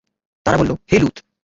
তারা 0.45 0.57
বলল, 0.59 0.71
হে 0.89 0.97
লূত! 1.01 1.15